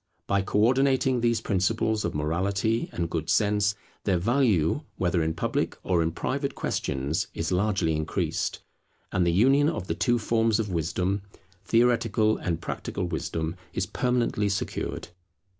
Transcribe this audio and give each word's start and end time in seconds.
By 0.25 0.41
co 0.41 0.57
ordinating 0.57 1.21
these 1.21 1.41
principles 1.41 2.03
of 2.03 2.15
morality 2.15 2.89
and 2.91 3.07
good 3.07 3.29
sense, 3.29 3.75
their 4.03 4.17
value, 4.17 4.81
whether 4.97 5.21
in 5.21 5.35
public 5.35 5.77
or 5.83 6.01
in 6.01 6.11
private 6.11 6.55
questions, 6.55 7.27
is 7.35 7.51
largely 7.51 7.95
increased; 7.95 8.61
and 9.11 9.27
the 9.27 9.31
union 9.31 9.69
of 9.69 9.85
the 9.85 9.93
two 9.93 10.17
forms 10.17 10.59
of 10.59 10.69
wisdom, 10.71 11.21
theoretical 11.65 12.35
and 12.37 12.61
practical 12.61 13.05
wisdom, 13.05 13.55
is 13.73 13.85
permanently 13.85 14.49
secured. 14.49 15.09